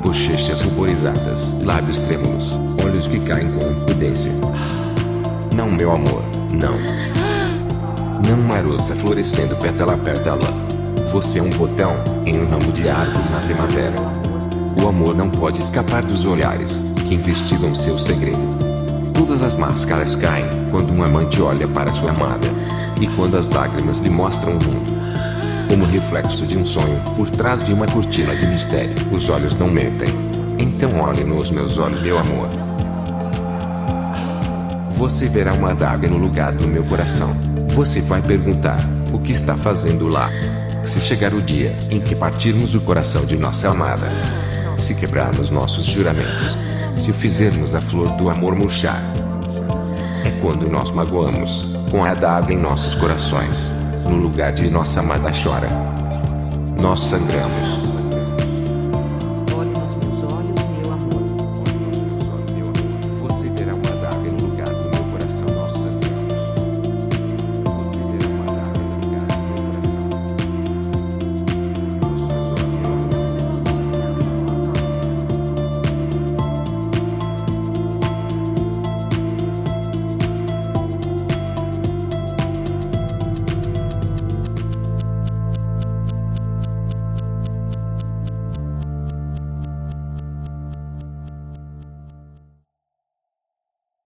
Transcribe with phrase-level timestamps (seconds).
[0.00, 2.50] bochechas ruborizadas, lábios trêmulos,
[2.84, 4.32] olhos que caem com impudência.
[5.54, 6.74] Não, meu amor, não.
[8.26, 10.46] Não maroça florescendo pétala a pétala.
[11.12, 11.94] Você é um botão
[12.24, 13.96] em um ramo de árvore na primavera.
[14.82, 18.38] O amor não pode escapar dos olhares que investigam seu segredo.
[19.14, 22.46] Todas as máscaras caem quando um amante olha para sua amada.
[23.00, 24.99] E quando as lágrimas lhe mostram o mundo.
[25.70, 29.68] Como reflexo de um sonho, por trás de uma cortina de mistério, os olhos não
[29.68, 30.08] mentem.
[30.58, 32.48] Então olhe nos meus olhos, meu amor.
[34.96, 37.30] Você verá uma adaga no lugar do meu coração.
[37.68, 38.80] Você vai perguntar:
[39.12, 40.28] o que está fazendo lá?
[40.82, 44.08] Se chegar o dia em que partirmos o coração de nossa amada,
[44.76, 46.58] se quebrarmos nossos juramentos,
[46.96, 49.00] se fizermos a flor do amor murchar,
[50.26, 53.72] é quando nós magoamos, com a adaga em nossos corações,
[54.10, 55.68] no lugar de nossa amada chora.
[56.80, 57.79] Nós sangramos.